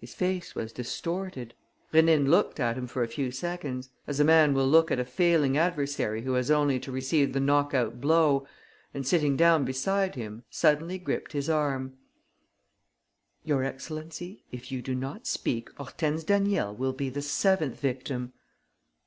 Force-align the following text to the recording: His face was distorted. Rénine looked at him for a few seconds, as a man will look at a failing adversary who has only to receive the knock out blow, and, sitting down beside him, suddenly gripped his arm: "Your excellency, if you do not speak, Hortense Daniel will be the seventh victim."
His 0.00 0.14
face 0.14 0.54
was 0.54 0.72
distorted. 0.72 1.52
Rénine 1.92 2.26
looked 2.26 2.58
at 2.58 2.78
him 2.78 2.86
for 2.86 3.02
a 3.02 3.06
few 3.06 3.30
seconds, 3.30 3.90
as 4.06 4.18
a 4.18 4.24
man 4.24 4.54
will 4.54 4.66
look 4.66 4.90
at 4.90 4.98
a 4.98 5.04
failing 5.04 5.58
adversary 5.58 6.22
who 6.22 6.32
has 6.32 6.50
only 6.50 6.80
to 6.80 6.90
receive 6.90 7.34
the 7.34 7.40
knock 7.40 7.74
out 7.74 8.00
blow, 8.00 8.46
and, 8.94 9.06
sitting 9.06 9.36
down 9.36 9.66
beside 9.66 10.14
him, 10.14 10.42
suddenly 10.48 10.96
gripped 10.96 11.32
his 11.34 11.50
arm: 11.50 11.98
"Your 13.44 13.62
excellency, 13.62 14.42
if 14.50 14.72
you 14.72 14.80
do 14.80 14.94
not 14.94 15.26
speak, 15.26 15.68
Hortense 15.76 16.24
Daniel 16.24 16.74
will 16.74 16.94
be 16.94 17.10
the 17.10 17.20
seventh 17.20 17.78
victim." 17.78 18.32